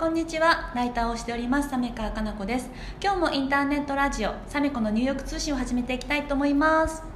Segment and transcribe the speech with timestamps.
[0.00, 0.72] こんにちは。
[0.74, 1.68] ライターをしております。
[1.68, 2.70] サメカかな子です。
[3.02, 7.09] 今日もインターネットラジオサメコの入浴通信を始めていきたいと思います。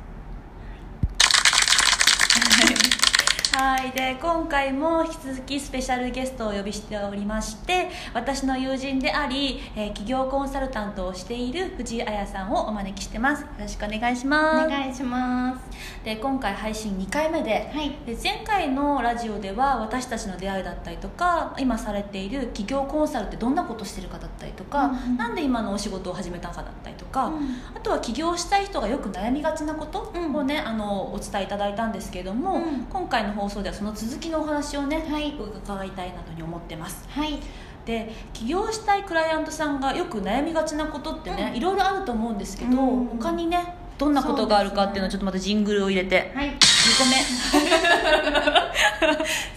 [3.56, 13.42] はいで今回も引き続きスペシャルゲストをお呼びしておりまして私の友人であり、えー企業コンサルタントをしている藤井彩さんをお招きしてます。
[13.42, 14.68] よろしくお願いしおます。
[14.68, 16.04] 願いします。
[16.04, 17.90] で今回配信2回目ではい。
[18.04, 25.16] で前回のラジオでは私たちの出会いだったりとか今されている企業コンサルってどんなことしてるかだったりとか、うんうん。
[25.16, 27.56] なんで今のお仕事を始めたかだったりとか、うん。
[27.76, 30.34] あとは起業したい人がよく悩みがちなことうん。
[30.34, 32.84] をね、あのお伝えいただいたんですけれども、うん。
[32.90, 35.34] 今回の放送ではその続きのお話をね、はい。
[35.34, 37.06] 伺いたいなとに思ってます。
[37.10, 37.38] はい。
[37.84, 41.56] で起業したいクライアントさんがよく悩みがちなことってね、うん。
[41.58, 43.06] いろいろあると思うんですけど、うん。
[43.18, 46.48] 他にねどんなことがあるかっていうのをちょっとまたジングルを入れてはい。
[46.48, 46.58] 2
[46.98, 47.16] 個目。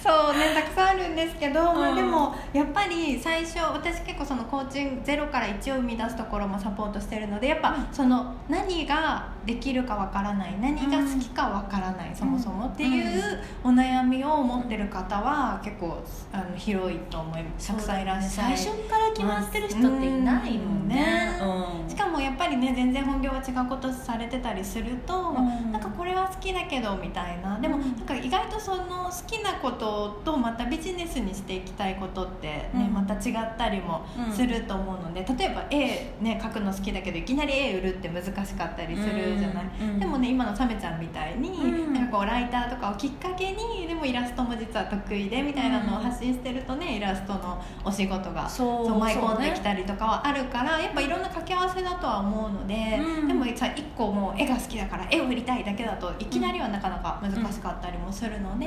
[0.03, 1.93] そうねたくさんあるんですけど、まうん。
[1.93, 2.26] あ、でも
[2.57, 17.67] やっぱり最初私結構そのコーチングゼロから1を生み出すところもサポートしてるのでやっぱその何ができるかわからない何が好きかわからない、そもそもっていうお悩みを持ってる方は結構あの広いと思います。
[17.67, 18.57] たくさんいらっしゃる。
[18.57, 21.39] 最初から決まってる人っていないもんね。
[21.87, 25.71] しかもやっぱりね全然本業は違うことされてたりすると、うん。
[25.71, 27.57] なんかこれは好きだけどみたいな。
[27.59, 27.95] でもうん。
[27.95, 32.93] なんか意外とその好きなこととまたビジネスにしていきたいことってね、うん。
[32.93, 53.27] また違ったりもすると思うので、例えば絵ね描くの好きだけどいきなり絵売るって難しかったりするじゃない、うんうんでもね今のサメちゃんみたいに、うんなんかこうライターとかをきっかけにでもイラストも実は得意でみたいなのを発信してるとねイラストのお仕事がそう舞い込んできりたりとかはあるからやっぱいろんな掛け合わせだとは思うので、うん。
[53.27, 58.65] でもさ1個もう絵が好きだから絵を売りたいだけだといきなりはなかなか難しかったりもするので、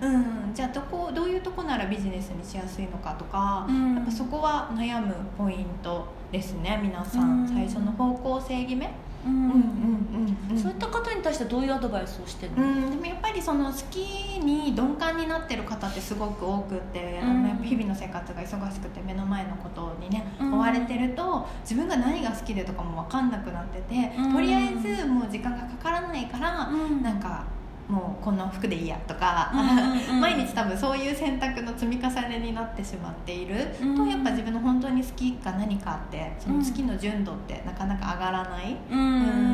[0.00, 0.52] うん。
[0.54, 3.94] じゃあどこどういうとこならビジネスにしやすいのかとか、うん。
[3.96, 7.48] やっぱそこは悩むポイントですね皆さん、うん。
[7.48, 8.90] 最初の方向性決め、
[9.26, 9.32] うん。
[9.32, 13.98] うんうんうんそういった方に対してはどういうアドバイスをしてるの、うん、でもやっぱりその好き
[14.38, 17.42] に鈍感になってる方ってすごく多くって、あうん。
[17.42, 20.54] のやっぱ日々の生活が忙しくて目の前のことにね、うん。
[20.54, 24.34] 追われてると自分が何が好きでとかも分かんなくなってて、うん。
[24.34, 27.02] とりあえずもう時間がかからないから、うん。
[27.02, 27.44] なんか
[27.88, 30.20] もうこの服でいいやとか、うんうんうん。
[30.20, 33.96] 毎日多分そういう選択の積み重ねになってしまっている、うん。
[33.96, 38.76] とやっぱ自分の本当に好きか何かってその好きの純度ってなかなか上がらない。
[38.90, 39.53] うん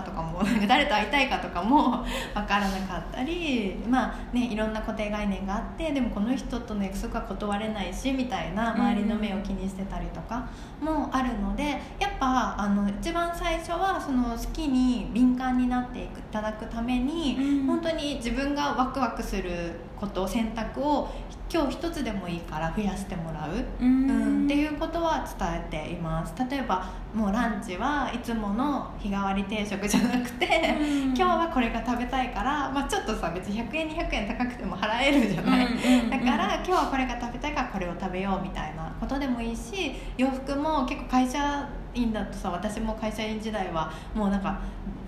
[0.00, 10.48] かとかもなんか誰と会いたいかとかも 分からなかったりまあねいろんな固定概念があってでもこの人との約束は断れないしみたいな周りの目を気にしてたりとか
[10.80, 17.66] もあるのでやっぱあの一番最初はその好きに敏感になっていただくために、うん。
[17.66, 21.10] 本当に自分がワクワクすること選択を
[21.52, 23.50] 今日一つでもいいから増やしてもらう。
[23.52, 26.32] ううん、んっていうことは伝えています。
[26.48, 31.04] 例えばもうランチはいつもの日替わり定食じゃなくて、うん。
[31.06, 35.66] 今日はこれが食べたいから、まあ、ちょっとさ別に100円200円高くても払えるじゃない、
[36.08, 44.60] だから今日はこれが食べたいからこれを食べようみたいなことでもいいし洋服も結構会社員だとさ私も会社員時代はもうなんか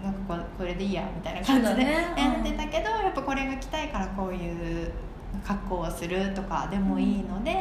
[0.03, 4.91] なんかこれこれでいいやみたいな感じでやってたけど、やっぱこれが着たいからこういう
[5.47, 7.53] 格好をするとかでもいいので、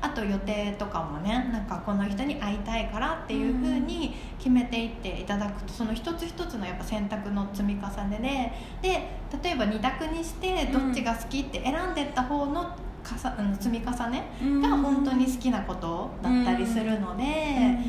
[0.00, 8.52] あと予定とかもねなんかこの人に会いたいからっていうふうに決めていっていただくとその一つ一つのやっぱ選択の積み重ね
[8.82, 12.74] でで例えば2択にしてどっちが好きって選んでった方の
[13.10, 14.24] かさ積み重ね
[14.62, 17.22] が本当に好きなことだったりするので、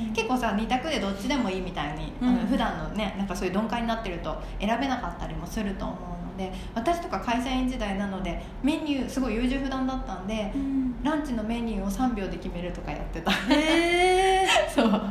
[0.07, 0.13] うん。
[0.13, 2.35] 結構さ2択でどっちでもいいみたいに、あうん。
[2.35, 5.97] の普段のねなんかそういう鈍感になってると選べなかったりもすると思う
[6.31, 13.31] ので私とか会社員時代なのでメニューすごい優柔不断だったんでうんランチのメニューを3秒で決めるとかやってた。
[13.31, 15.01] へえ そう。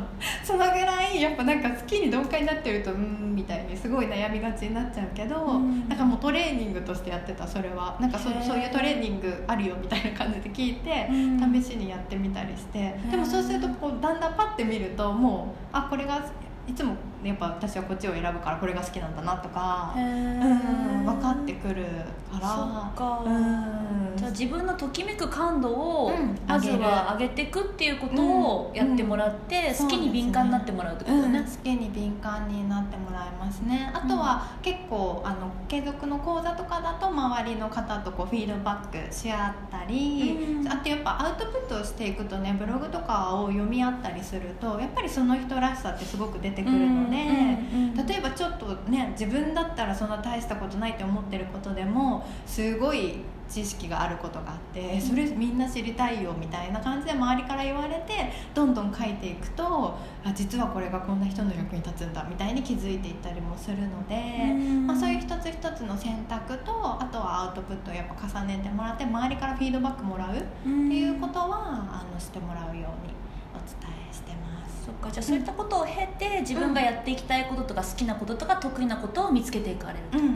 [0.43, 5.87] そのぐらいやっぱなんか好きに鈍感になってるとうーんみたいにすごい悩みがちになっちゃうけど、うん。
[5.89, 7.97] なんかもうトレーニングとしてやってたそれは。
[7.99, 11.61] なんかそそういうトレーニングあるよみたいな感じで聞いて、うん。
[11.61, 12.79] 試しにやってみたりして。
[12.79, 16.21] ーでもそうするとこうだんだんパッて見るともうあこれが
[16.67, 16.93] いつも
[17.23, 21.85] やっぱ私はこっちを選ぶからこれが好きなんだなとか、へうん、ー分かってくる
[22.31, 22.47] から。
[22.47, 23.23] そっか。
[23.25, 24.17] うん。
[24.17, 26.37] じゃあ自分のときめく感度をうん。
[26.47, 29.87] まずは上げていくっていうことをやってもらってうん。
[29.87, 31.39] 好きに敏感になってもらうってことうん、ね。
[31.41, 33.91] 好きに敏感になってもらいますね。
[33.93, 40.67] あとは結構あの継続の講座とかだと周りの方とこうフィードバックし合ったり、うん。
[40.67, 48.05] あとやっぱアウトプットをしていくとねブログとかを読み合ったりするとやっぱりその人らしさってすごく出てくるので、うんうん。
[48.07, 53.19] 例えばちょっとね自分だったらそんな大したことないって思ってることでもすごい
[53.51, 64.87] 知識があることがあってそれみんな知りたいよみたいな感じで周りから言われてどんどん書いていくとあ実はこれがこんな人の役に立つんだみたいに気づいていったりもするので、うん。
[64.87, 73.13] まあ、そういう一つ一つの選択とあとはアウトプットをやっぱ重ねてもらって周りからフィードバックもらうっていうことはあのしてもらうように
[73.53, 73.67] お伝
[74.09, 74.85] えしてます。
[74.85, 80.29] そっかじゃあそういったことを経て自分がやっていきたいこととか好きなこととか得意なことを見つけていかれると、うんう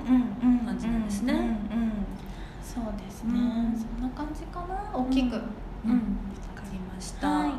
[0.65, 1.33] 感じなんですね。
[2.61, 3.73] そうですね、うん。
[3.77, 4.89] そんな感じかな。
[4.93, 5.35] 大きく。
[5.35, 5.41] うん。
[5.41, 5.43] う
[6.55, 7.51] かりました、はい。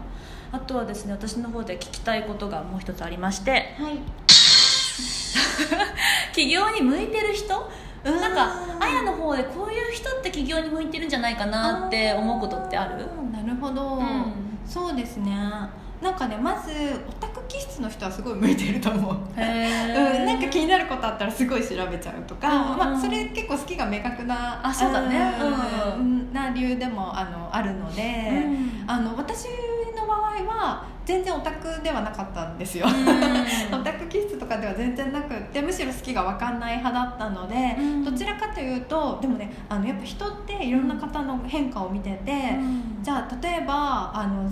[0.52, 3.74] あとはですね私の方で聞きたいことがもう一つありまして。
[3.78, 3.96] はい。
[6.34, 7.70] 起業に向いてる人？
[8.04, 8.20] うん。
[8.20, 13.06] なんかあやの方でこういう人って起業に向いてるんじゃないかなって思うことってある？
[13.32, 15.34] なるほど、うんそうですね。
[16.02, 16.70] なんかねまず
[17.08, 19.16] オタク気質の人はすごい向いてると思う。
[19.36, 25.32] へ うん、なんか気になることあったらすごい調べちゃうとか、うんうんまあ、それ結構好きが明確なあそうだね。
[25.40, 26.32] ううんん。
[26.32, 28.02] な理由でもあのあるので、
[28.46, 29.46] うんあの私
[29.96, 32.86] の場合は全然オタクではなかったんですよ、
[33.72, 44.50] オタク気質とかでは全然なくってむしろ好きが分かんない派だったので、うんどちらかというとでもねあのやっぱ人っていろんな方の変化を見てて、うんじゃあ例えばあの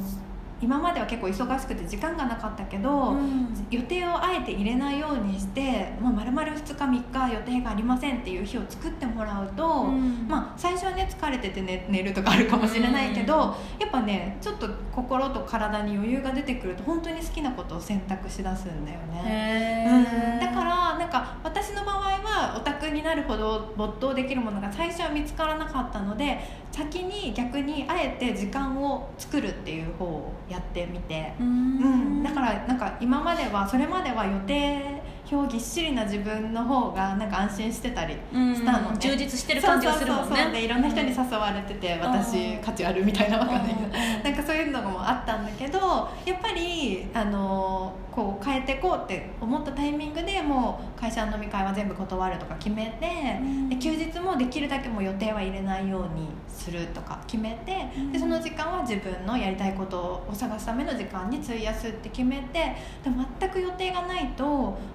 [0.63, 3.49] 今までは結構忙しくて時間がなかったけど、うん。
[3.69, 10.29] 予定をあえて入れないようにして、まあ、丸々2日3日予定がありませんっていう日を作ってもらうと、うん。
[10.29, 13.41] まあ、最初はね疲れてて寝寝るとかあるかもしれないけど、うん。
[13.41, 20.39] やっぱねちょっと心と体に余裕が出てくると本当に好きなことを選択しだすんだよね。
[20.41, 26.39] だからなんか私の場合はオタクになるほど没頭できるものが最初は見つからなかったので
[26.73, 31.35] 先に逆にあえて時間を作るっていう方をやってみて。
[31.39, 38.55] ううんん、だからなんか今まではそれまでは予定表ぎっしりな自分の方がなんか安心してたりうん。
[38.55, 38.97] したのね。
[38.99, 40.53] 充実してる感じがするもんそうそうそう。
[40.53, 43.93] ねでいろんな人に誘われてて、私価値あるみたいなわかんないけど、うん。
[44.23, 53.69] なんかそういうのもあったんだけどやっぱりあのこう変えていこうって思ったタイミングでもう会社の飲み会は全部断るとか決めて、うん。
[53.69, 58.13] で休日もできるだけもう予定は入れないようにするとか決めて、うん。
[58.13, 64.45] でその時間は自分のやりたいことを探すための時間に費やすって決めてでも全く予定がないと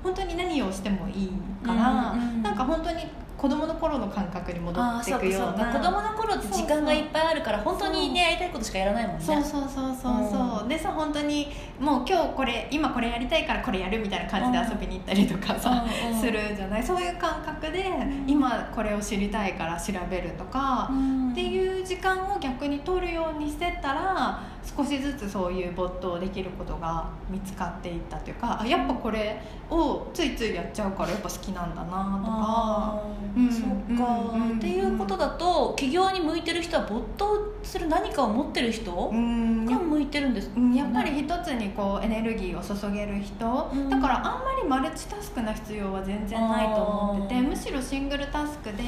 [0.04, 1.32] 本当に何をしてもいい
[1.66, 2.98] から、うんうんなんか本当に
[3.40, 9.24] 子供の頃の感覚に戻っていくような子供の頃って時間がいっぱいあるから本当にねやりたいことしかやらないもんね。
[9.24, 11.48] そうそうそうそうそう、でさ本当に
[11.80, 15.86] もう今日これ今これやりたいからこれやるみたいな感じで遊びに行ったりとかさ、
[16.20, 16.84] するじゃない？
[16.84, 18.26] そういう感覚で、ん。
[18.28, 21.32] 今これを知りたいから調べるとか、うん。
[21.32, 24.42] っていう時間を逆に取るようにしてたら
[24.78, 33.04] 少しずつそういう没頭できることが見つかっていったというかあやっぱこれをついついやっちゃうからやっぱ好きなんだなとか。
[33.38, 39.66] うんそっか、うんっていうことだと起業に向いてる人は没頭する何かを持ってる人うん。
[39.66, 40.54] が向いてるんですか？
[40.60, 43.90] うんやっぱり一つにこうエネルギーを注げる人、うん。
[43.90, 48.84] だからあんまりマルチタスクな必要は全然ないと思っててむしろシングルタスクで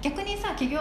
[0.00, 0.80] 逆にさ起業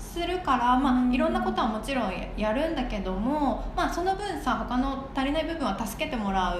[0.00, 1.14] するから、まあうん。
[1.14, 6.56] いろんなことはもちろんやるんだけども、まあ、その分さ他の足りない部分は助けてもら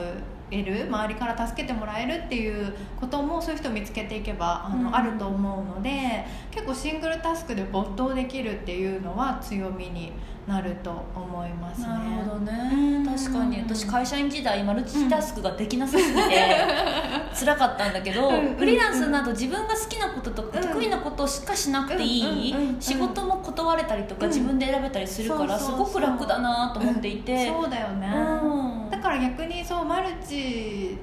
[0.50, 4.94] える周りから助けてもらえるっていうこともそういう人を見つけていけばあの、うん。
[4.94, 10.12] あると思うので結構シングルタスクで没頭できるっていうのは強みに
[10.46, 11.88] なると思いますね。
[11.88, 13.04] なるほどうん。
[13.04, 13.58] ね確かに。
[13.60, 16.20] 私会社員時代マルチタスクができなさすぎて
[17.40, 20.68] 辛かったんだけどうんフリーランスなど自分が好きなこととかうん。
[20.68, 22.54] 得意なことしかしなくていい。
[22.78, 24.32] 仕事も断れたりとかうん。
[24.32, 27.46] 自分で選べたりするからすごく楽だなと思っていて。
[27.48, 28.08] そうだよね、
[28.42, 28.90] うん。
[28.90, 30.98] だから逆にそうマルチ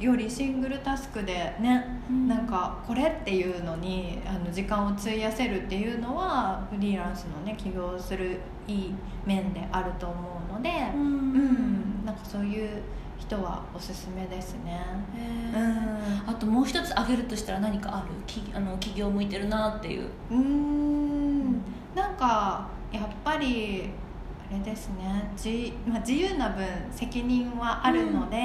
[0.00, 2.28] よりシングルタスクでね、うん。
[2.28, 10.14] なんかこれっていうのにあの時間を費やせるっていうのはフリーランスのね起業するいい面であると思
[10.50, 11.32] うので、ううん。
[12.02, 12.82] んなんかそういう
[13.18, 14.84] 人はおすすめですね。
[15.16, 16.30] へー。
[16.30, 18.08] あともう一つ挙げるとしたら何かある？
[18.26, 20.08] きあの起業向いてるなっていう。
[20.30, 21.52] うーん。
[21.94, 23.88] なんかやっぱり
[24.50, 25.30] あれですね。
[25.32, 28.36] 自,、まあ、自由な分責任はあるので、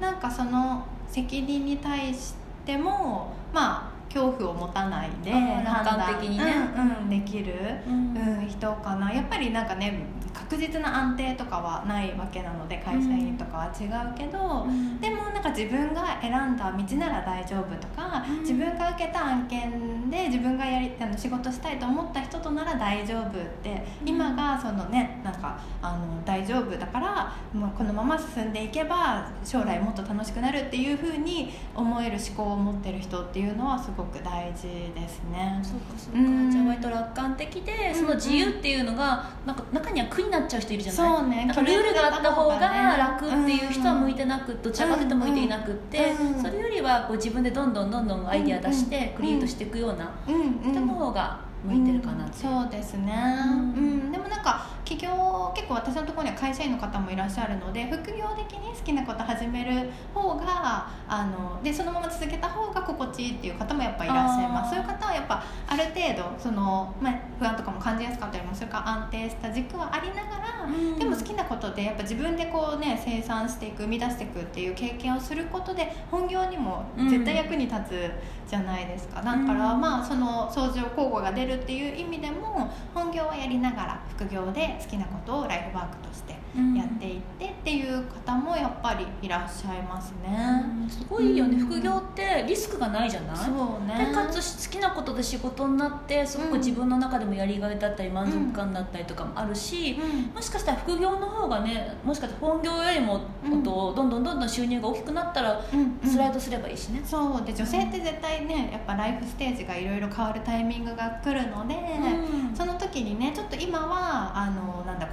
[0.00, 2.34] なんかその責任に対し
[2.66, 6.44] てもまあ恐怖を持たないで楽観的にね。
[6.76, 7.54] うんうんできる、
[7.86, 8.16] うん。
[8.16, 9.12] うん、人かな。
[9.12, 15.00] やっぱりなんかね確実な安定とかはないわけなので会社員とかは違うけど、うん。
[15.00, 18.40] でもなんか自分が選んだ道なら大丈夫とか、うん。
[18.40, 23.30] 自分が受けた案件で自分がやりあの仕事したいと思った人となら大丈夫っ
[23.62, 24.08] て、うん。
[24.08, 35.58] 今がそのねなんかあの大丈夫だからもうこのまま進んでいけば将来もっと楽しくなるっていうふうに思える思考を持ってる人っていうのはすごく大事ですね。
[35.62, 36.50] そうかそうか、うん。
[36.50, 41.16] じゃあ割と楽観的でその自由っていうのがなんか中には苦になっちゃう人いるじゃない？
[41.18, 41.46] そうね。
[41.46, 53.14] なんかルールがあった方が楽っていう人は向いてななくどちらかというと向いていなくって、うんうんそれよりはこう自分でどんどんどんどんアイディア出してクリエイトしていくような人の方が向いてるかなってそうですね、
[53.48, 54.08] ううん。
[54.08, 54.12] ん。
[54.12, 64.70] でもなんか企業結構私のところには会社員の方もいらっしゃるので副業的に好きなこと始める方があのでそのまま続けた方が心地いいっていう方もやっぱいらっしゃいます。
[64.70, 70.98] そういう方はやっぱある程度その、まあ、不安とかも感じやすかったりもするから安定した軸はありながら、うん。
[70.98, 78.10] でも好きなことでやっぱ自分でこうね生産していく生み出していくっていう経験をすることで本業にも絶対役に立つ
[78.50, 86.74] じゃないですか、だからうんまあその相乗交互が出るっていう意味でも本業はやりながら副業で好きなことをライフワークとしてうん。
[86.74, 90.88] やっていってっていう方もやっぱりいらっしゃいますね、うん。
[90.88, 91.66] すごいよね、うん。
[91.66, 93.36] 副業ってリスクがないじゃない？
[93.36, 94.06] そうね。
[94.06, 100.34] でかつ好きなことで仕事になってすごく自分の中でもやりがいだったり満足感だったりとかもあるし、うん。
[100.34, 105.60] もしかしたら副業の方がねもしかしたら本業よりも、どんどんどんどん収入が大きくなったら
[106.04, 107.44] スライドすればいいしね、そう。
[107.44, 111.74] で女性って絶対ねやっぱライフステージがいろいろ変わるタイミングが来るので、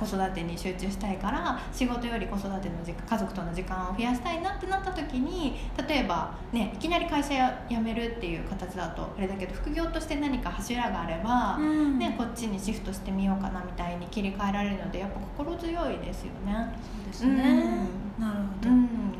[0.06, 12.00] 子育てに集中したいから仕事より子育ての時間家族との時間を増やしたいなってなった時に例えばねいきなり会社や辞めるっていう形だとあれだけど副業として何か柱があれば、うん。
[12.00, 16.74] ね、こっちにシフトしてみようかなみたいに切り替えられるのでやっぱ心強いですよね。
[16.92, 19.11] そうですね、なるほど、うん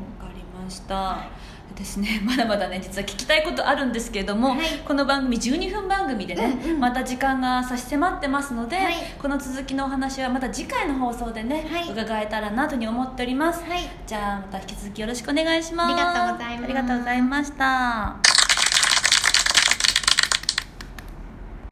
[0.72, 1.26] した、
[1.74, 4.58] でですね まだまだね実は聞きたいことあるんですけれども、はい。
[4.86, 6.80] この番組12分番組でね、うんうん。
[6.80, 8.94] また時間が差し迫ってますので、はい。
[9.20, 11.90] この続きのお話はまた次回の放送でね、はい。
[11.90, 13.62] 伺えたらなというふうに思っております。
[13.68, 13.88] はい。
[14.06, 15.92] じゃあまた引き続きよろしくお願いします。
[15.92, 16.64] ありがとうございます。
[16.64, 18.31] ありがとうございました